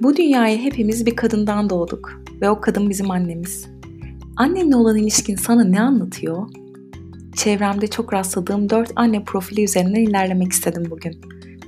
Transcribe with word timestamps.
Bu 0.00 0.16
dünyaya 0.16 0.58
hepimiz 0.58 1.06
bir 1.06 1.16
kadından 1.16 1.70
doğduk 1.70 2.22
ve 2.40 2.50
o 2.50 2.60
kadın 2.60 2.90
bizim 2.90 3.10
annemiz. 3.10 3.66
Annenle 4.36 4.76
olan 4.76 4.96
ilişkin 4.96 5.36
sana 5.36 5.64
ne 5.64 5.80
anlatıyor? 5.80 6.48
Çevremde 7.36 7.86
çok 7.86 8.12
rastladığım 8.12 8.70
dört 8.70 8.92
anne 8.96 9.24
profili 9.24 9.64
üzerinden 9.64 10.00
ilerlemek 10.00 10.52
istedim 10.52 10.84
bugün. 10.90 11.20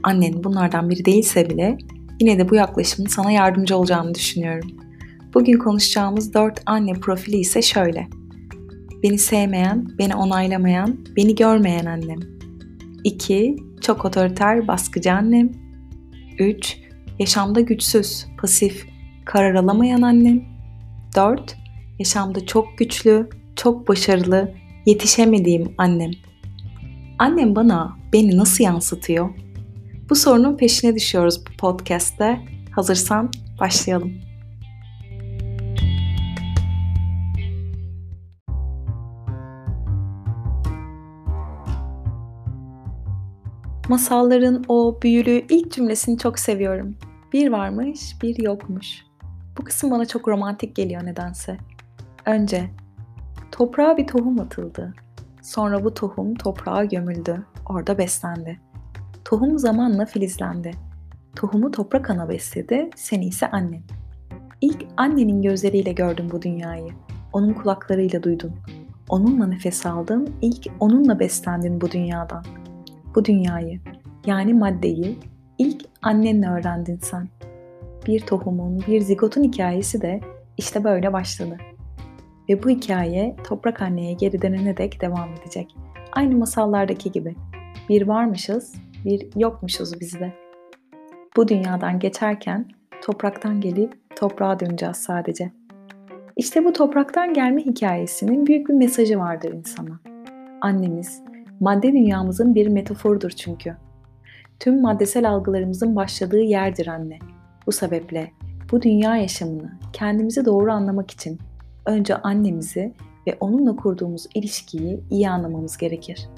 Annen 0.03 0.45
bunlardan 0.45 0.91
biri 0.91 1.05
değilse 1.05 1.51
bile 1.51 1.79
yine 2.21 2.39
de 2.39 2.51
bu 2.51 2.55
yaklaşımın 2.55 3.09
sana 3.09 3.31
yardımcı 3.31 3.77
olacağını 3.77 4.15
düşünüyorum. 4.15 4.71
Bugün 5.35 5.59
konuşacağımız 5.59 6.35
dört 6.35 6.63
anne 6.67 6.93
profili 6.93 7.37
ise 7.37 7.63
şöyle. 7.63 8.09
Beni 9.03 9.19
sevmeyen, 9.19 9.89
beni 9.99 10.15
onaylamayan, 10.15 10.99
beni 11.17 11.35
görmeyen 11.35 11.87
annem. 11.87 12.19
2. 13.05 13.57
Çok 13.81 14.05
otoriter, 14.05 14.69
baskıcı 14.69 15.13
annem. 15.13 15.53
3. 16.39 16.86
Yaşamda 17.19 17.61
güçsüz, 17.61 18.27
pasif, 18.41 18.87
karar 19.25 19.55
alamayan 19.55 20.03
annem. 20.03 20.45
4. 21.17 21.57
Yaşamda 21.99 22.47
çok 22.47 22.79
güçlü, 22.79 23.31
çok 23.57 23.89
başarılı, 23.89 24.55
yetişemediğim 24.87 25.75
annem. 25.79 26.11
Annem 27.19 27.57
bana 27.57 27.97
beni 28.13 28.37
nasıl 28.37 28.65
yansıtıyor? 28.65 29.31
Bu 30.11 30.15
sorunun 30.15 30.57
peşine 30.57 30.95
düşüyoruz 30.95 31.47
bu 31.47 31.57
podcast'te. 31.57 32.41
Hazırsan 32.71 33.31
başlayalım. 33.61 34.13
Masalların 43.89 44.65
o 44.69 44.99
büyülü 45.03 45.45
ilk 45.49 45.73
cümlesini 45.73 46.19
çok 46.19 46.39
seviyorum. 46.39 46.97
Bir 47.33 47.53
varmış, 47.53 48.17
bir 48.23 48.43
yokmuş. 48.43 49.05
Bu 49.59 49.65
kısım 49.65 49.91
bana 49.91 50.07
çok 50.07 50.29
romantik 50.29 50.77
geliyor 50.77 51.05
nedense. 51.05 51.57
Önce 52.27 52.71
toprağa 53.53 53.97
bir 53.97 54.07
tohum 54.07 54.41
atıldı. 54.41 54.95
Sonra 55.43 55.85
bu 55.85 55.95
tohum 55.95 56.35
toprağa 56.35 56.85
gömüldü. 56.85 57.47
Orada 57.69 57.99
beslendi. 57.99 58.61
Tohum 59.25 59.59
zamanla 59.59 60.07
filizlendi. 60.07 60.71
Tohumu 61.37 61.71
toprak 61.71 62.11
ana 62.11 62.29
besledi, 62.29 62.91
seni 62.97 63.27
ise 63.27 63.51
annen. 63.51 63.83
İlk 64.61 64.87
annenin 64.97 65.43
gözleriyle 65.43 65.93
gördün 65.93 66.31
bu 66.31 66.43
dünyayı. 66.43 66.93
Onun 67.33 67.53
kulaklarıyla 67.53 68.23
duydun. 68.23 68.53
Onunla 69.09 69.47
nefes 69.47 69.87
aldın, 69.87 70.35
ilk 70.43 70.67
onunla 70.81 71.19
beslendin 71.19 71.81
bu 71.81 71.91
dünyadan. 71.91 72.45
Bu 73.15 73.25
dünyayı, 73.25 73.81
yani 74.27 74.55
maddeyi 74.55 75.19
ilk 75.59 75.85
annenle 76.03 76.49
öğrendin 76.49 76.99
sen. 77.03 77.29
Bir 78.07 78.21
tohumun, 78.21 78.83
bir 78.87 79.01
zigotun 79.01 79.43
hikayesi 79.43 80.03
de 80.03 80.21
işte 80.57 80.85
böyle 80.85 81.13
başladı. 81.13 81.57
Ve 82.49 82.63
bu 82.63 82.69
hikaye 82.69 83.37
toprak 83.45 83.83
anneye 83.83 84.13
geri 84.13 84.43
dönene 84.43 84.77
dek 84.77 85.01
devam 85.01 85.29
edecek. 85.33 85.77
Aynı 86.13 86.37
masallardaki 86.37 87.13
gibi. 87.13 87.37
Bir 87.89 88.09
varmışız, 88.09 88.75
bir 89.05 89.29
yokmuşuz 89.37 90.01
bizde. 90.01 90.33
Bu 91.37 91.49
dünyadan 91.49 91.99
geçerken 91.99 92.67
topraktan 93.03 93.61
gelip 93.61 94.17
toprağa 94.17 94.61
döneceğiz 94.61 94.97
sadece. 94.97 95.53
İşte 96.37 96.65
bu 96.65 96.73
topraktan 96.73 97.35
gelme 97.35 97.61
hikayesinin 97.61 98.47
büyük 98.47 98.69
bir 98.69 98.75
mesajı 98.75 99.19
vardır 99.19 99.53
insana. 99.53 100.01
Annemiz, 100.61 101.23
madde 101.61 101.93
dünyamızın 101.93 102.55
bir 102.55 102.67
metaforudur 102.67 103.31
çünkü. 103.31 103.77
Tüm 104.61 104.83
maddesel 104.83 105.31
algılarımızın 105.31 105.97
başladığı 105.97 106.41
yerdir 106.41 106.87
anne. 106.87 107.19
Bu 107.67 107.73
sebeple 107.73 108.31
bu 108.73 108.83
dünya 108.83 109.17
yaşamını 109.17 109.73
kendimizi 109.93 110.45
doğru 110.45 110.73
anlamak 110.73 111.11
için 111.11 111.39
önce 111.87 112.17
annemizi 112.17 112.93
ve 113.27 113.37
onunla 113.41 113.77
kurduğumuz 113.77 114.27
ilişkiyi 114.35 115.01
iyi 115.11 115.31
anlamamız 115.31 115.77
gerekir. 115.77 116.29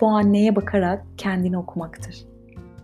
Bu 0.00 0.06
anneye 0.06 0.56
bakarak 0.56 1.06
kendini 1.16 1.58
okumaktır. 1.58 2.24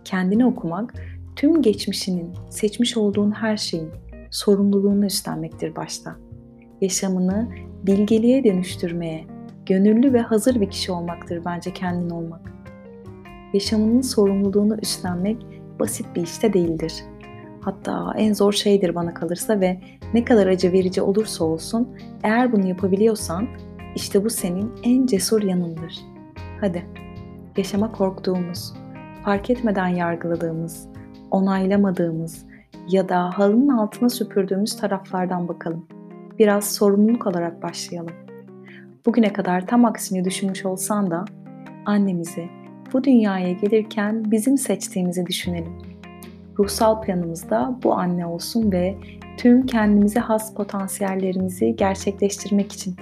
Kendini 0.03 0.45
okumak, 0.45 0.93
tüm 1.35 1.61
geçmişinin, 1.61 2.33
seçmiş 2.49 2.97
olduğun 2.97 3.31
her 3.31 3.57
şeyin 3.57 3.89
sorumluluğunu 4.31 5.05
üstlenmektir 5.05 5.75
başta. 5.75 6.15
Yaşamını 6.81 7.47
bilgeliğe 7.83 8.43
dönüştürmeye, 8.43 9.25
gönüllü 9.65 10.13
ve 10.13 10.21
hazır 10.21 10.61
bir 10.61 10.69
kişi 10.69 10.91
olmaktır 10.91 11.45
bence 11.45 11.73
kendin 11.73 12.09
olmak. 12.09 12.56
Yaşamının 13.53 14.01
sorumluluğunu 14.01 14.77
üstlenmek 14.81 15.45
basit 15.79 16.05
bir 16.15 16.21
işte 16.21 16.53
değildir. 16.53 16.93
Hatta 17.61 18.13
en 18.17 18.33
zor 18.33 18.53
şeydir 18.53 18.95
bana 18.95 19.13
kalırsa 19.13 19.59
ve 19.59 19.81
ne 20.13 20.25
kadar 20.25 20.47
acı 20.47 20.71
verici 20.71 21.01
olursa 21.01 21.43
olsun 21.43 21.87
eğer 22.23 22.51
bunu 22.51 22.67
yapabiliyorsan 22.67 23.47
işte 23.95 24.25
bu 24.25 24.29
senin 24.29 24.71
en 24.83 25.05
cesur 25.05 25.43
yanındır. 25.43 25.99
Hadi 26.61 26.85
yaşama 27.57 27.91
korktuğumuz, 27.91 28.73
fark 29.25 29.49
etmeden 29.49 29.87
yargıladığımız, 29.87 30.87
onaylamadığımız 31.31 32.45
ya 32.89 33.09
da 33.09 33.39
halının 33.39 33.67
altına 33.67 34.09
süpürdüğümüz 34.09 34.77
taraflardan 34.77 35.47
bakalım. 35.47 35.85
Biraz 36.39 36.75
sorumluluk 36.75 37.27
alarak 37.27 37.63
başlayalım. 37.63 38.13
Bugüne 39.05 39.33
kadar 39.33 39.67
tam 39.67 39.85
aksini 39.85 40.25
düşünmüş 40.25 40.65
olsan 40.65 41.11
da 41.11 41.25
annemizi 41.85 42.49
bu 42.93 43.03
dünyaya 43.03 43.51
gelirken 43.51 44.31
bizim 44.31 44.57
seçtiğimizi 44.57 45.25
düşünelim. 45.25 45.73
Ruhsal 46.59 47.01
planımızda 47.01 47.79
bu 47.83 47.93
anne 47.93 48.25
olsun 48.25 48.71
ve 48.71 48.97
tüm 49.37 49.65
kendimize 49.65 50.19
has 50.19 50.53
potansiyellerimizi 50.53 51.75
gerçekleştirmek 51.75 52.71
için 52.71 52.95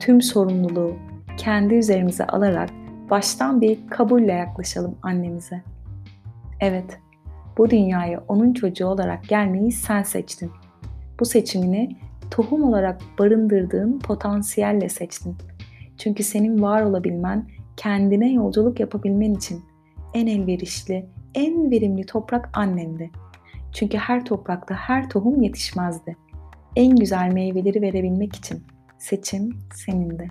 tüm 0.00 0.22
sorumluluğu 0.22 0.96
kendi 1.36 1.74
üzerimize 1.74 2.26
alarak 2.26 2.70
baştan 3.10 3.60
bir 3.60 3.78
kabulle 3.90 4.32
yaklaşalım 4.32 4.98
annemize. 5.02 5.62
Evet, 6.60 6.98
bu 7.58 7.70
dünyaya 7.70 8.22
onun 8.28 8.52
çocuğu 8.52 8.86
olarak 8.86 9.28
gelmeyi 9.28 9.72
sen 9.72 10.02
seçtin. 10.02 10.50
Bu 11.20 11.24
seçimini 11.24 11.96
tohum 12.30 12.62
olarak 12.62 13.00
barındırdığın 13.18 13.98
potansiyelle 13.98 14.88
seçtin. 14.88 15.36
Çünkü 15.98 16.22
senin 16.22 16.62
var 16.62 16.82
olabilmen, 16.82 17.48
kendine 17.78 18.32
yolculuk 18.32 18.80
yapabilmen 18.80 19.34
için 19.34 19.64
en 20.14 20.26
elverişli, 20.26 21.06
en 21.34 21.70
verimli 21.70 22.06
toprak 22.06 22.50
annendi. 22.58 23.10
Çünkü 23.72 23.98
her 23.98 24.24
toprakta 24.24 24.74
her 24.74 25.10
tohum 25.10 25.42
yetişmezdi. 25.42 26.16
En 26.76 26.96
güzel 26.96 27.32
meyveleri 27.32 27.82
verebilmek 27.82 28.36
için 28.36 28.62
seçim 28.98 29.58
senindi. 29.74 30.28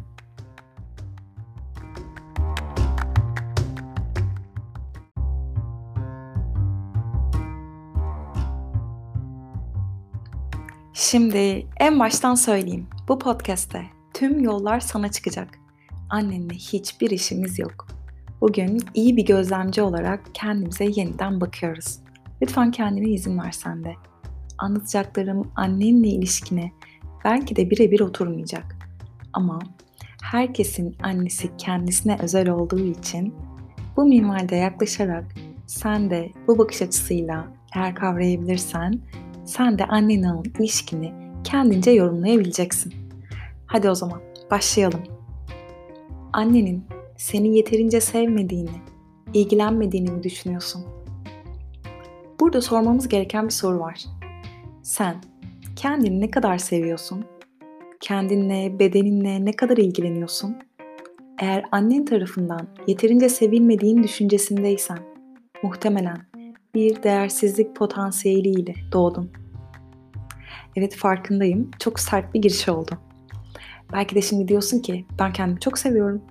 Şimdi 10.93 11.67
en 11.79 11.99
baştan 11.99 12.35
söyleyeyim. 12.35 12.87
Bu 13.07 13.19
podcast'te 13.19 13.85
tüm 14.13 14.39
yollar 14.39 14.79
sana 14.79 15.11
çıkacak. 15.11 15.66
Annenle 16.09 16.53
hiçbir 16.53 17.09
işimiz 17.09 17.59
yok. 17.59 17.87
Bugün 18.41 18.79
iyi 18.93 19.17
bir 19.17 19.25
gözlemci 19.25 19.81
olarak 19.81 20.21
kendimize 20.33 20.85
yeniden 20.85 21.41
bakıyoruz. 21.41 21.99
Lütfen 22.41 22.71
kendine 22.71 23.09
izin 23.09 23.39
versen 23.39 23.83
de. 23.83 23.93
Anlatacaklarım 24.57 25.51
annenle 25.55 26.07
ilişkine 26.07 26.71
belki 27.25 27.55
de 27.55 27.69
birebir 27.69 27.99
oturmayacak. 27.99 28.75
Ama 29.33 29.59
herkesin 30.23 30.95
annesi 31.03 31.57
kendisine 31.57 32.17
özel 32.21 32.49
olduğu 32.49 32.85
için 32.85 33.35
bu 33.97 34.05
minvalde 34.05 34.55
yaklaşarak 34.55 35.25
sen 35.67 36.09
de 36.09 36.29
bu 36.47 36.57
bakış 36.57 36.81
açısıyla 36.81 37.47
eğer 37.75 37.95
kavrayabilirsen 37.95 38.99
sen 39.45 39.79
de 39.79 39.85
annenle 39.85 40.49
ilişkini 40.59 41.13
kendince 41.43 41.91
yorumlayabileceksin. 41.91 42.93
Hadi 43.65 43.89
o 43.89 43.95
zaman 43.95 44.21
başlayalım. 44.51 45.16
Annenin 46.33 46.83
seni 47.17 47.55
yeterince 47.55 48.01
sevmediğini, 48.01 48.81
ilgilenmediğini 49.33 50.11
mi 50.11 50.23
düşünüyorsun? 50.23 50.85
Burada 52.39 52.61
sormamız 52.61 53.07
gereken 53.07 53.45
bir 53.45 53.53
soru 53.53 53.79
var. 53.79 54.05
Sen 54.83 55.15
kendini 55.75 56.21
ne 56.21 56.31
kadar 56.31 56.57
seviyorsun? 56.57 57.25
Kendinle, 57.99 58.79
bedeninle 58.79 59.45
ne 59.45 59.51
kadar 59.51 59.77
ilgileniyorsun? 59.77 60.55
Eğer 61.39 61.65
annen 61.71 62.05
tarafından 62.05 62.67
yeterince 62.87 63.29
sevilmediğin 63.29 64.03
düşüncesindeysen, 64.03 64.99
muhtemelen 65.63 66.17
bir 66.75 67.03
değersizlik 67.03 67.75
potansiyeliyle 67.75 68.73
doğdun. 68.91 69.31
Evet 70.75 70.95
farkındayım. 70.95 71.71
Çok 71.79 71.99
sert 71.99 72.33
bir 72.33 72.41
giriş 72.41 72.69
oldu. 72.69 72.97
Belki 73.93 74.15
de 74.15 74.21
şimdi 74.21 74.47
diyorsun 74.47 74.79
ki 74.79 75.05
ben 75.19 75.33
kendimi 75.33 75.59
çok 75.59 75.77
seviyorum. 75.77 76.21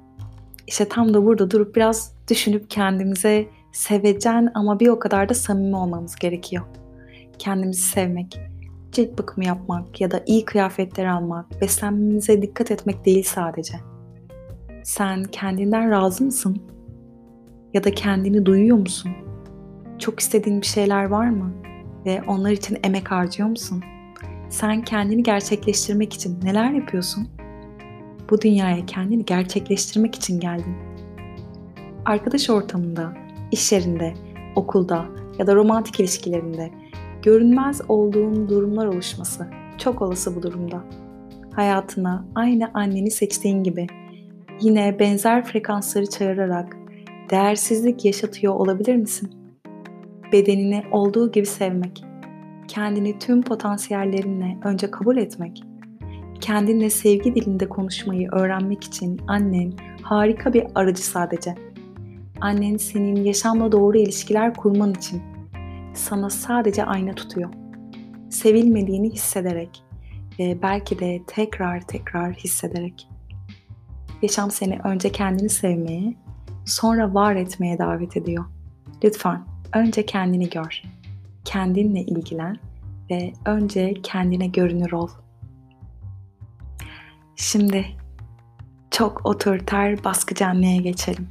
İşte 0.66 0.88
tam 0.88 1.14
da 1.14 1.24
burada 1.24 1.50
durup 1.50 1.76
biraz 1.76 2.12
düşünüp 2.30 2.70
kendimize 2.70 3.46
sevecen 3.72 4.50
ama 4.54 4.80
bir 4.80 4.88
o 4.88 4.98
kadar 4.98 5.28
da 5.28 5.34
samimi 5.34 5.76
olmamız 5.76 6.16
gerekiyor. 6.16 6.64
kendimizi 7.38 7.82
sevmek, 7.82 8.40
cilt 8.92 9.18
bakımı 9.18 9.46
yapmak 9.46 10.00
ya 10.00 10.10
da 10.10 10.22
iyi 10.26 10.44
kıyafetler 10.44 11.04
almak, 11.06 11.60
beslenmemize 11.60 12.42
dikkat 12.42 12.70
etmek 12.70 13.04
değil 13.06 13.24
sadece. 13.24 13.74
Sen 14.82 15.24
kendinden 15.24 15.90
razı 15.90 16.24
mısın? 16.24 16.62
Ya 17.74 17.84
da 17.84 17.90
kendini 17.90 18.46
duyuyor 18.46 18.76
musun? 18.76 19.12
Çok 19.98 20.20
istediğin 20.20 20.60
bir 20.60 20.66
şeyler 20.66 21.04
var 21.04 21.28
mı? 21.28 21.52
Ve 22.06 22.22
onlar 22.28 22.50
için 22.50 22.78
emek 22.84 23.10
harcıyor 23.10 23.48
musun? 23.48 23.82
Sen 24.50 24.84
kendini 24.84 25.22
gerçekleştirmek 25.22 26.12
için 26.12 26.40
neler 26.42 26.70
yapıyorsun? 26.70 27.28
Bu 28.30 28.40
dünyaya 28.40 28.86
kendini 28.86 29.24
gerçekleştirmek 29.24 30.14
için 30.14 30.40
geldin. 30.40 30.76
Arkadaş 32.04 32.50
ortamında, 32.50 33.12
iş 33.52 33.72
yerinde, 33.72 34.14
okulda 34.56 35.04
ya 35.38 35.46
da 35.46 35.54
romantik 35.54 36.00
ilişkilerinde 36.00 36.70
görünmez 37.22 37.80
olduğun 37.88 38.48
durumlar 38.48 38.86
oluşması 38.86 39.46
çok 39.78 40.02
olası 40.02 40.36
bu 40.36 40.42
durumda. 40.42 40.84
Hayatına 41.52 42.24
aynı 42.34 42.70
anneni 42.74 43.10
seçtiğin 43.10 43.64
gibi 43.64 43.86
yine 44.60 44.98
benzer 44.98 45.44
frekansları 45.44 46.06
çağırarak 46.06 46.76
değersizlik 47.30 48.04
yaşatıyor 48.04 48.54
olabilir 48.54 48.96
misin? 48.96 49.30
Bedenini 50.32 50.82
olduğu 50.92 51.32
gibi 51.32 51.46
sevmek, 51.46 52.04
kendini 52.68 53.18
tüm 53.18 53.42
potansiyellerinle 53.42 54.58
önce 54.64 54.90
kabul 54.90 55.16
etmek, 55.16 55.62
kendinle 56.40 56.90
sevgi 56.90 57.34
dilinde 57.34 57.68
konuşmayı 57.68 58.28
öğrenmek 58.32 58.84
için 58.84 59.20
annen 59.26 59.72
harika 60.02 60.52
bir 60.52 60.64
aracı 60.74 61.06
sadece. 61.06 61.54
Annen 62.40 62.76
senin 62.76 63.24
yaşamla 63.24 63.72
doğru 63.72 63.98
ilişkiler 63.98 64.54
kurman 64.54 64.94
için 64.94 65.22
sana 65.94 66.30
sadece 66.30 66.84
ayna 66.84 67.14
tutuyor. 67.14 67.50
Sevilmediğini 68.30 69.10
hissederek 69.10 69.82
ve 70.38 70.62
belki 70.62 70.98
de 70.98 71.22
tekrar 71.26 71.80
tekrar 71.80 72.32
hissederek. 72.32 73.08
Yaşam 74.22 74.50
seni 74.50 74.78
önce 74.84 75.12
kendini 75.12 75.48
sevmeye, 75.48 76.14
sonra 76.64 77.14
var 77.14 77.36
etmeye 77.36 77.78
davet 77.78 78.16
ediyor. 78.16 78.44
Lütfen 79.04 79.46
önce 79.74 80.06
kendini 80.06 80.50
gör. 80.50 80.82
Kendinle 81.44 82.00
ilgilen 82.00 82.56
ve 83.10 83.32
önce 83.44 83.94
kendine 84.02 84.46
görünür 84.46 84.92
ol. 84.92 85.08
Şimdi 87.36 87.86
çok 88.90 89.26
otoriter 89.26 90.04
baskıcı 90.04 90.46
anneye 90.46 90.76
geçelim. 90.76 91.28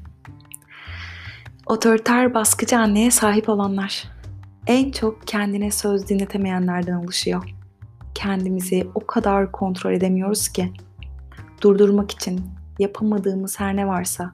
Otoriter 1.66 2.34
baskıcı 2.34 2.78
anneye 2.78 3.12
sahip 3.12 3.50
olanlar 3.50 4.04
en 4.68 4.92
çok 4.92 5.28
kendine 5.28 5.72
söz 5.72 6.10
dinletemeyenlerden 6.10 6.94
oluşuyor. 6.94 7.56
Kendimizi 8.16 8.88
o 8.96 9.08
kadar 9.08 9.52
kontrol 9.52 9.92
edemiyoruz 9.92 10.48
ki 10.48 10.74
durdurmak 11.62 12.12
için 12.12 12.42
yapamadığımız 12.80 13.60
her 13.60 13.76
ne 13.76 13.88
varsa 13.88 14.34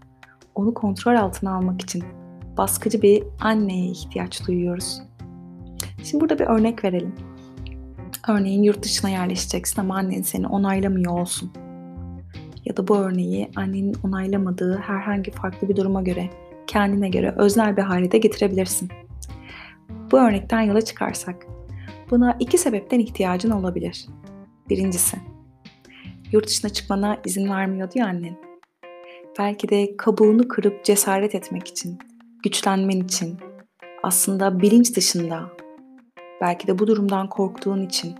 onu 0.55 0.73
kontrol 0.73 1.15
altına 1.15 1.55
almak 1.55 1.81
için 1.81 2.03
baskıcı 2.57 3.01
bir 3.01 3.23
anneye 3.39 3.85
ihtiyaç 3.85 4.47
duyuyoruz. 4.47 5.01
Şimdi 6.03 6.21
burada 6.21 6.39
bir 6.39 6.45
örnek 6.45 6.83
verelim. 6.83 7.15
Örneğin 8.27 8.63
yurt 8.63 8.83
dışına 8.83 9.09
yerleşeceksin 9.09 9.81
ama 9.81 9.95
annen 9.95 10.21
seni 10.21 10.47
onaylamıyor 10.47 11.19
olsun. 11.19 11.51
Ya 12.65 12.77
da 12.77 12.87
bu 12.87 12.97
örneği 12.97 13.51
annenin 13.55 13.95
onaylamadığı 14.03 14.77
herhangi 14.77 15.31
farklı 15.31 15.69
bir 15.69 15.75
duruma 15.75 16.01
göre, 16.01 16.29
kendine 16.67 17.09
göre 17.09 17.35
öznel 17.37 17.77
bir 17.77 17.81
hale 17.81 18.11
de 18.11 18.17
getirebilirsin. 18.17 18.89
Bu 20.11 20.19
örnekten 20.19 20.61
yola 20.61 20.81
çıkarsak, 20.81 21.47
buna 22.11 22.37
iki 22.39 22.57
sebepten 22.57 22.99
ihtiyacın 22.99 23.51
olabilir. 23.51 24.05
Birincisi, 24.69 25.17
yurt 26.31 26.47
dışına 26.47 26.71
çıkmana 26.71 27.17
izin 27.25 27.49
vermiyordu 27.49 27.91
ya 27.95 28.07
annen. 28.07 28.37
Belki 29.39 29.69
de 29.69 29.97
kabuğunu 29.97 30.47
kırıp 30.47 30.83
cesaret 30.83 31.35
etmek 31.35 31.67
için, 31.67 31.99
güçlenmen 32.43 32.99
için, 32.99 33.37
aslında 34.03 34.61
bilinç 34.61 34.95
dışında, 34.95 35.49
belki 36.41 36.67
de 36.67 36.79
bu 36.79 36.87
durumdan 36.87 37.29
korktuğun 37.29 37.81
için 37.81 38.15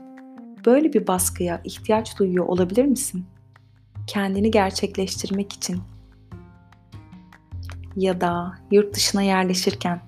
böyle 0.66 0.94
bir 0.94 1.08
baskıya 1.08 1.62
ihtiyaç 1.64 2.20
duyuyor 2.20 2.46
olabilir 2.46 2.86
misin? 2.86 3.26
Kendini 4.08 4.52
gerçekleştirmek 4.52 5.54
için 5.54 5.80
ya 7.96 8.22
da 8.22 8.54
yurt 8.72 8.96
dışına 8.96 9.22
yerleşirken 9.22 10.02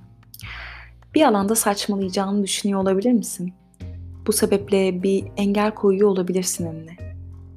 bir 1.15 1.21
alanda 1.21 1.55
saçmalayacağını 1.55 2.43
düşünüyor 2.43 2.81
olabilir 2.81 3.11
misin? 3.11 3.53
Bu 4.27 4.33
sebeple 4.33 5.03
bir 5.03 5.25
engel 5.37 5.71
koyuyor 5.71 6.09
olabilirsin 6.09 6.65
önüne. 6.65 6.97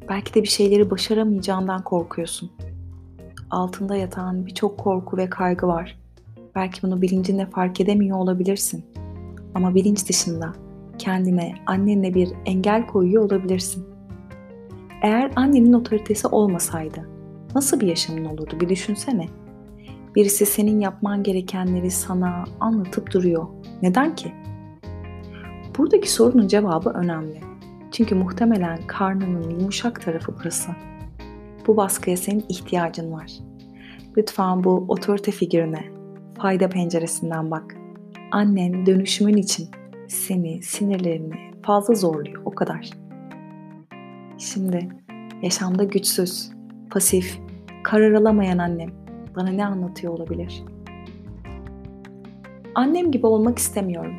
Belki 0.09 0.35
de 0.35 0.43
bir 0.43 0.49
şeyleri 0.49 0.91
başaramayacağından 0.91 1.83
korkuyorsun. 1.83 2.51
Altında 3.51 3.97
yatan 3.97 4.47
birçok 4.47 4.79
korku 4.79 5.17
ve 5.17 5.31
kaygı 5.31 5.67
var. 5.67 5.99
Belki 6.55 6.83
bunu 6.83 7.03
bilincinle 7.03 7.47
fark 7.47 7.81
edemiyor 7.81 8.19
olabilirsin. 8.19 8.85
Ama 9.57 9.75
bilinç 9.75 10.09
dışında 10.09 10.53
kendine, 10.99 11.55
annenle 11.67 12.15
bir 12.15 12.33
engel 12.47 12.87
koyuyor 12.87 13.23
olabilirsin. 13.23 13.87
Eğer 15.03 15.33
annenin 15.37 15.73
otoritesi 15.73 16.27
olmasaydı 16.27 17.09
nasıl 17.55 17.81
bir 17.81 17.87
yaşamın 17.87 18.25
olurdu 18.25 18.61
bir 18.61 18.69
düşünsene. 18.69 19.27
Birisi 20.15 20.47
senin 20.47 20.81
yapman 20.81 21.23
gerekenleri 21.23 21.91
sana 21.91 22.45
anlatıp 22.61 23.13
duruyor. 23.13 23.47
Neden 23.83 24.15
ki? 24.15 24.33
Buradaki 25.79 26.13
sorunun 26.13 26.49
cevabı 26.49 26.91
önemli. 26.91 27.41
Çünkü 27.93 28.15
muhtemelen 28.15 28.79
karnının 28.87 29.51
yumuşak 29.51 30.03
tarafı 30.03 30.35
burası. 30.41 30.71
Bu 31.67 31.77
baskıya 31.77 32.17
senin 32.17 32.45
ihtiyacın 32.49 33.13
var. 33.13 33.33
Lütfen 34.17 34.65
bu 34.65 34.85
otorite 34.89 35.31
figürüne, 35.33 35.85
fayda 36.39 36.69
penceresinden 36.69 37.51
bak. 37.51 37.86
Annen 38.31 38.87
dönüşümün 38.87 39.37
için 39.37 39.69
seni, 40.09 40.63
sinirlerini 40.63 41.35
fazla 41.63 41.95
zorluyor 41.95 42.43
o 42.45 42.51
kadar. 42.51 42.91
Şimdi 44.39 44.89
yaşamda 45.43 45.85
güçsüz, 45.85 46.51
pasif, 46.91 47.39
karar 47.83 48.13
alamayan 48.13 48.59
annem 48.59 48.91
bana 49.37 49.49
ne 49.49 49.67
anlatıyor 49.67 50.13
olabilir? 50.13 50.63
Annem 52.75 53.11
gibi 53.11 53.27
olmak 53.27 53.59
istemiyorum. 53.59 54.15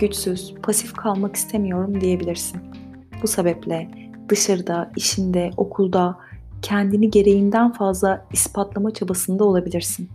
Güçsüz, 0.00 0.54
pasif 0.62 0.92
kalmak 0.92 1.36
istemiyorum 1.36 2.00
diyebilirsin. 2.00 2.60
Bu 3.22 3.26
sebeple 3.26 3.90
dışarıda, 4.28 4.92
işinde, 4.96 5.50
okulda 5.56 6.18
kendini 6.62 7.10
gereğinden 7.10 7.72
fazla 7.72 8.26
ispatlama 8.32 8.90
çabasında 8.90 9.44
olabilirsin. 9.44 10.08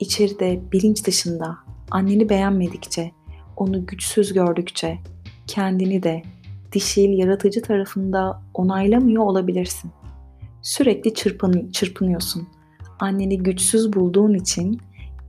İçeride, 0.00 0.60
bilinç 0.72 1.06
dışında 1.06 1.67
anneni 1.90 2.28
beğenmedikçe, 2.28 3.10
onu 3.56 3.86
güçsüz 3.86 4.32
gördükçe 4.32 4.98
kendini 5.46 6.02
de 6.02 6.22
dişil, 6.72 7.18
yaratıcı 7.18 7.62
tarafında 7.62 8.42
onaylamıyor 8.54 9.22
olabilirsin. 9.22 9.90
Sürekli 10.62 11.14
çırpın, 11.14 11.70
çırpınıyorsun 11.70 12.48
anneni 13.00 13.38
güçsüz 13.38 13.92
bulduğun 13.92 14.34
için 14.34 14.80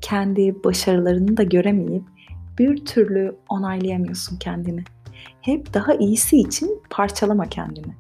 kendi 0.02 0.64
başarılarını 0.64 1.38
da 1.38 1.44
göremeyip 1.44 2.04
bir 2.60 2.86
türlü 2.86 3.36
onaylayamıyorsun 3.50 4.38
kendini. 4.38 4.84
Hep 5.42 5.74
daha 5.74 5.94
iyisi 5.94 6.38
için 6.38 6.82
parçalama 6.90 7.50
kendini. 7.50 7.94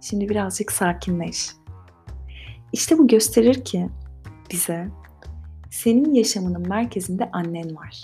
Şimdi 0.00 0.28
birazcık 0.28 0.72
sakinleş. 0.72 1.50
İşte 2.72 2.98
bu 2.98 3.08
gösterir 3.08 3.64
ki 3.64 3.88
bize 4.50 4.88
senin 5.74 6.14
yaşamının 6.14 6.68
merkezinde 6.68 7.30
annen 7.32 7.76
var. 7.76 8.02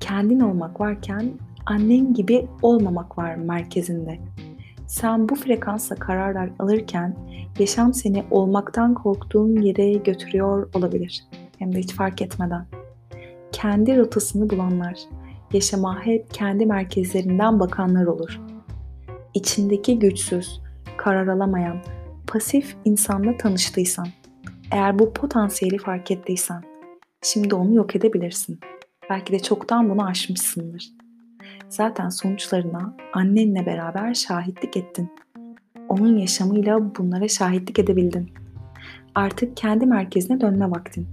Kendin 0.00 0.40
olmak 0.40 0.80
varken 0.80 1.32
annen 1.66 2.14
gibi 2.14 2.46
olmamak 2.62 3.18
var 3.18 3.34
merkezinde. 3.34 4.18
Sen 4.86 5.28
bu 5.28 5.34
frekansla 5.34 5.96
kararlar 5.96 6.50
alırken 6.58 7.16
yaşam 7.58 7.94
seni 7.94 8.24
olmaktan 8.30 8.94
korktuğun 8.94 9.62
yere 9.62 9.92
götürüyor 9.92 10.68
olabilir. 10.74 11.24
Hem 11.58 11.74
de 11.74 11.78
hiç 11.78 11.94
fark 11.94 12.22
etmeden. 12.22 12.66
Kendi 13.52 13.96
rotasını 13.96 14.50
bulanlar, 14.50 14.98
yaşama 15.52 16.06
hep 16.06 16.34
kendi 16.34 16.66
merkezlerinden 16.66 17.60
bakanlar 17.60 18.06
olur. 18.06 18.40
İçindeki 19.34 19.98
güçsüz, 19.98 20.60
karar 20.96 21.26
alamayan, 21.26 21.78
pasif 22.26 22.76
insanla 22.84 23.36
tanıştıysan, 23.36 24.08
eğer 24.70 24.98
bu 24.98 25.12
potansiyeli 25.12 25.78
fark 25.78 26.10
ettiysen, 26.10 26.71
şimdi 27.22 27.54
onu 27.54 27.74
yok 27.74 27.96
edebilirsin. 27.96 28.60
Belki 29.10 29.32
de 29.32 29.38
çoktan 29.38 29.90
bunu 29.90 30.06
aşmışsındır. 30.06 30.92
Zaten 31.68 32.08
sonuçlarına 32.08 32.96
annenle 33.12 33.66
beraber 33.66 34.14
şahitlik 34.14 34.76
ettin. 34.76 35.10
Onun 35.88 36.18
yaşamıyla 36.18 36.96
bunlara 36.96 37.28
şahitlik 37.28 37.78
edebildin. 37.78 38.30
Artık 39.14 39.56
kendi 39.56 39.86
merkezine 39.86 40.40
dönme 40.40 40.70
vaktin. 40.70 41.08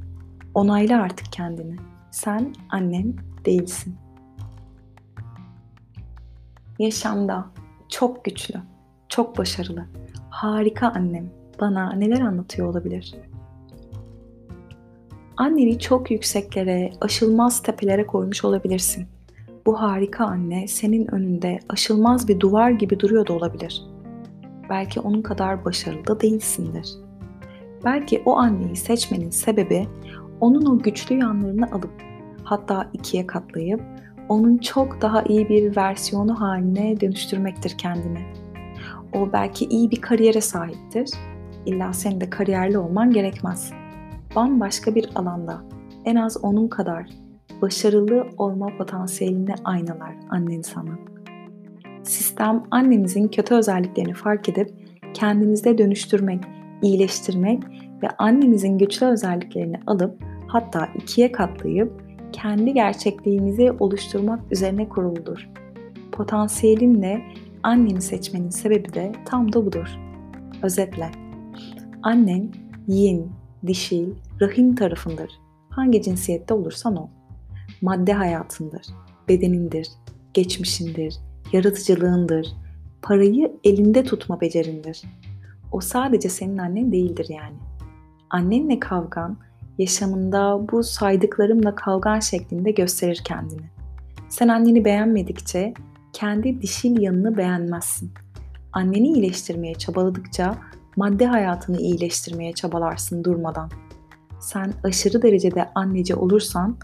Onayla 0.54 1.02
artık 1.02 1.32
kendini. 1.32 1.76
Sen 2.12 2.54
annen 2.70 3.14
değilsin. 3.46 3.96
yaşamda 6.80 7.46
çok 7.90 8.26
güçlü, 8.26 8.56
çok 9.10 9.38
başarılı, 9.38 9.86
harika 10.30 10.88
annem 10.88 11.30
bana 11.62 11.94
neler 11.94 12.22
anlatıyor 12.22 12.68
olabilir? 12.68 13.16
Anneni 15.40 15.80
çok 15.80 16.12
yükseklere, 16.12 16.92
aşılmaz 17.02 17.64
tepelere 17.64 18.08
koymuş 18.08 18.46
olabilirsin. 18.46 19.08
Bu 19.66 19.82
harika 19.82 20.26
anne 20.26 20.68
senin 20.68 21.16
önünde 21.16 21.60
aşılmaz 21.70 22.28
bir 22.28 22.40
duvar 22.40 22.70
gibi 22.70 23.00
duruyor 23.00 23.28
da 23.28 23.34
olabilir. 23.34 23.84
Belki 24.70 25.00
onun 25.00 25.22
kadar 25.22 25.66
başarılı 25.66 26.08
da 26.08 26.22
değilsindir. 26.22 26.90
Belki 27.86 28.22
o 28.26 28.38
anneyi 28.38 28.76
seçmenin 28.76 29.30
sebebi 29.30 29.88
onun 30.42 30.66
o 30.66 30.80
güçlü 30.80 31.16
yanlarını 31.16 31.72
alıp 31.72 31.92
hatta 32.44 32.90
ikiye 32.94 33.28
katlayıp 33.28 33.82
onun 34.30 34.58
çok 34.58 35.02
daha 35.02 35.24
iyi 35.24 35.50
bir 35.50 35.76
versiyonu 35.76 36.42
haline 36.42 37.02
dönüştürmektir 37.02 37.78
kendini. 37.78 38.22
O 39.14 39.34
belki 39.34 39.66
iyi 39.66 39.92
bir 39.92 40.02
kariyere 40.02 40.42
sahiptir. 40.42 41.10
İlla 41.66 41.94
senin 41.94 42.22
de 42.22 42.30
kariyerli 42.30 42.78
olman 42.78 43.12
gerekmez. 43.12 43.79
Bambaşka 44.36 44.96
bir 44.96 45.10
alanda 45.16 45.62
en 46.06 46.16
az 46.16 46.44
onun 46.44 46.68
kadar 46.68 47.10
başarılı 47.62 48.28
olma 48.38 48.78
potansiyelini 48.78 49.56
aynalar 49.64 50.16
annen 50.30 50.62
sana. 50.62 51.00
Sistem 52.04 52.64
annemizin 52.72 53.28
kötü 53.28 53.56
özelliklerini 53.56 54.14
fark 54.14 54.50
edip 54.50 54.74
kendimizde 55.14 55.78
dönüştürmek, 55.78 56.44
iyileştirmek 56.82 57.64
ve 58.04 58.10
annemizin 58.18 58.78
güçlü 58.78 59.06
özelliklerini 59.06 59.80
alıp 59.88 60.24
hatta 60.48 60.90
ikiye 60.96 61.32
katlayıp 61.32 62.04
kendi 62.32 62.74
gerçekliğimizi 62.74 63.72
oluşturmak 63.72 64.40
üzerine 64.52 64.90
kuruludur. 64.90 65.50
Potansiyelinle 66.12 67.22
anneni 67.64 68.02
seçmenin 68.02 68.50
sebebi 68.50 68.94
de 68.94 69.12
tam 69.26 69.54
da 69.54 69.66
budur. 69.66 70.00
Özetle, 70.64 71.12
annen 72.04 72.50
yin, 72.88 73.32
dişil, 73.68 74.14
rahim 74.42 74.76
tarafındır. 74.76 75.32
Hangi 75.70 76.02
cinsiyette 76.02 76.54
olursan 76.54 76.96
ol. 76.96 77.08
Madde 77.82 78.14
hayatındır, 78.14 78.86
bedenindir, 79.28 79.88
geçmişindir, 80.34 81.16
yaratıcılığındır, 81.54 82.48
parayı 83.02 83.52
elinde 83.64 84.04
tutma 84.04 84.42
becerindir. 84.42 85.02
O 85.72 85.82
sadece 85.82 86.30
senin 86.30 86.58
annen 86.58 86.92
değildir 86.92 87.26
yani. 87.30 87.56
Annenle 88.30 88.80
kavgan 88.80 89.38
yaşamında 89.78 90.68
bu 90.72 90.84
saydıklarımla 90.84 91.76
kavgan 91.76 92.20
şeklinde 92.20 92.72
gösterir 92.72 93.22
kendini. 93.26 93.62
Sen 94.30 94.48
anneni 94.48 94.86
beğenmedikçe 94.86 95.74
kendi 96.14 96.62
dişil 96.62 97.02
yanını 97.02 97.38
beğenmezsin. 97.38 98.12
Anneni 98.74 99.08
iyileştirmeye 99.08 99.76
çabaladıkça 99.76 100.58
madde 100.96 101.26
hayatını 101.26 101.78
iyileştirmeye 101.78 102.54
çabalarsın 102.54 103.24
durmadan. 103.24 103.72
Sen 104.40 104.74
aşırı 104.84 105.22
derecede 105.22 105.70
anneci 105.76 106.16
olursan 106.16 106.78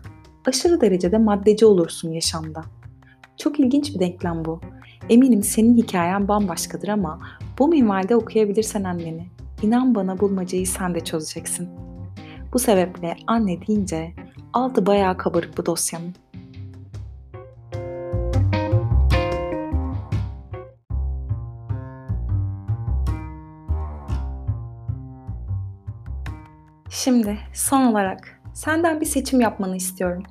aşırı 0.46 0.82
derecede 0.82 1.18
maddeci 1.18 1.66
olursun 1.66 2.12
yaşamda. 2.12 2.62
Çok 3.38 3.60
ilginç 3.60 3.96
bir 3.96 4.00
denklem 4.00 4.46
bu. 4.46 4.62
Eminim 5.10 5.44
senin 5.44 5.78
hikayen 5.78 6.28
bambaşkadır 6.28 6.88
ama 6.88 7.20
bu 7.60 7.68
minvalde 7.68 8.16
okuyabilirsen 8.16 8.84
anneni. 8.84 9.28
İnan 9.62 9.96
bana 9.96 10.20
bulmacayı 10.20 10.68
sen 10.68 10.96
de 10.96 11.00
çözeceksin. 11.00 11.70
Bu 12.54 12.60
sebeple 12.60 13.18
anne 13.28 13.68
deyince 13.68 14.14
altı 14.54 14.86
bayağı 14.86 15.18
kabarık 15.18 15.58
bu 15.58 15.66
dosyanın. 15.66 16.16
Şimdi 26.96 27.38
son 27.54 27.82
olarak 27.82 28.42
senden 28.54 29.02
bir 29.02 29.06
seçim 29.06 29.42
yapmanı 29.42 29.76
istiyorum. 29.76 30.24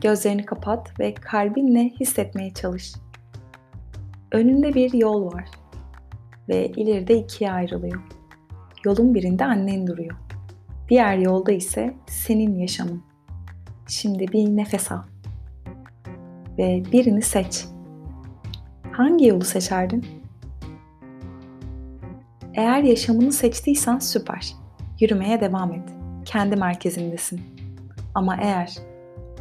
Gözlerini 0.00 0.44
kapat 0.44 1.00
ve 1.00 1.14
kalbinle 1.14 1.88
hissetmeye 2.00 2.54
çalış. 2.54 2.92
Önünde 4.32 4.74
bir 4.74 4.92
yol 4.92 5.32
var 5.32 5.48
ve 6.48 6.66
ileride 6.68 7.18
ikiye 7.18 7.52
ayrılıyor. 7.52 8.02
Yolun 8.84 9.14
birinde 9.14 9.44
annen 9.44 9.86
duruyor. 9.86 10.16
Diğer 10.88 11.18
yolda 11.18 11.52
ise 11.52 11.94
senin 12.06 12.58
yaşamın. 12.58 13.02
Şimdi 13.86 14.28
bir 14.28 14.56
nefes 14.56 14.92
al 14.92 15.02
ve 16.58 16.82
birini 16.92 17.22
seç. 17.22 17.64
Hangi 18.92 19.26
yolu 19.26 19.44
seçerdin? 19.44 20.06
Eğer 22.54 22.82
yaşamını 22.82 23.32
seçtiysen 23.32 23.98
süper. 23.98 24.57
Yürümeye 25.00 25.40
devam 25.40 25.72
et. 25.72 25.88
Kendi 26.24 26.56
merkezindesin. 26.56 27.40
Ama 28.14 28.36
eğer 28.36 28.74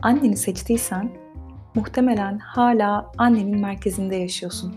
anneni 0.02 0.38
seçtiysen 0.38 1.10
muhtemelen 1.76 2.40
hala 2.40 3.12
annenin 3.18 3.60
merkezinde 3.60 4.16
yaşıyorsun. 4.16 4.76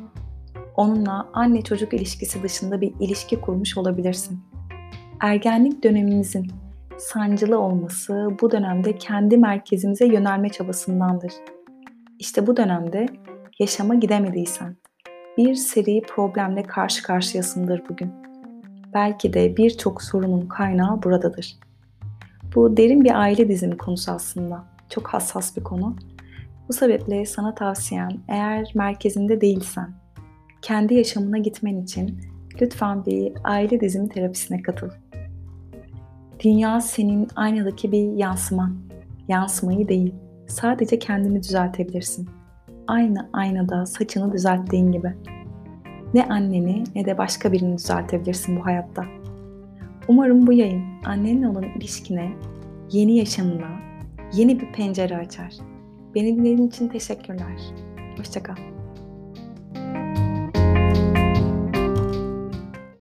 Onunla 0.77 1.29
anne 1.33 1.63
çocuk 1.63 1.95
ilişkisi 1.95 2.43
dışında 2.43 2.81
bir 2.81 2.95
ilişki 3.01 3.41
kurmuş 3.41 3.79
olabilirsin. 3.79 4.41
Ergenlik 5.21 5.85
dönemimizin 5.85 6.47
sancılı 6.99 7.59
olması 7.59 8.29
bu 8.41 8.51
dönemde 8.51 8.97
kendi 8.97 9.37
merkezimize 9.37 10.07
yönelme 10.07 10.49
çabasındandır. 10.49 11.33
İşte 12.19 12.47
bu 12.47 12.57
dönemde 12.57 13.07
yaşama 13.59 13.95
gidemediysen 13.95 14.77
bir 15.39 15.55
seri 15.55 16.03
problemle 16.03 16.63
karşı 16.63 17.03
karşıyasındır 17.03 17.83
bugün. 17.89 18.30
Belki 18.95 19.33
de 19.33 19.57
birçok 19.57 20.03
sorunun 20.03 20.47
kaynağı 20.47 21.03
buradadır. 21.03 21.57
Bu 22.55 22.77
derin 22.77 23.05
bir 23.05 23.21
aile 23.21 23.49
dizimi 23.49 23.77
konusu 23.77 24.13
aslında. 24.13 24.65
Çok 24.89 25.09
hassas 25.09 25.57
bir 25.57 25.63
konu. 25.63 25.97
Bu 26.69 26.73
sebeple 26.73 27.27
sana 27.27 27.55
tavsiyem 27.55 28.09
eğer 28.29 28.73
merkezinde 28.75 29.41
değilsen, 29.41 29.91
kendi 30.63 30.95
yaşamına 30.95 31.39
gitmen 31.39 31.77
için 31.77 32.21
lütfen 32.61 33.07
bir 33.07 33.33
aile 33.45 33.81
dizimi 33.81 34.09
terapisine 34.09 34.63
katıl. 34.63 34.89
Dünya 36.45 36.81
senin 36.81 37.29
aynadaki 37.37 37.93
bir 37.93 38.13
yansıman. 38.13 38.77
Yansımayı 39.29 39.89
değil, 39.89 40.15
sadece 40.47 40.99
kendini 40.99 41.43
düzeltebilirsin. 41.43 42.29
Aynı 42.87 43.31
aynada 43.33 43.87
saçını 43.87 44.33
düzelttiğin 44.33 44.93
gibi. 44.93 45.15
Ne 46.15 46.25
anneni 46.25 46.85
ne 46.95 47.05
de 47.05 47.19
başka 47.19 47.53
birini 47.53 47.79
düzeltebilirsin 47.79 48.57
bu 48.57 48.67
hayatta. 48.67 49.05
Umarım 50.09 50.47
bu 50.47 50.53
yayın 50.53 50.83
annenle 51.05 51.49
olan 51.49 51.65
ilişkine, 51.65 52.33
yeni 52.93 53.17
yaşamına, 53.17 53.71
yeni 54.33 54.61
bir 54.61 54.73
pencere 54.73 55.17
açar. 55.17 55.55
Beni 56.15 56.37
dinlediğin 56.37 56.69
için 56.69 56.89
teşekkürler. 56.89 57.61
Hoşçakal. 58.19 58.80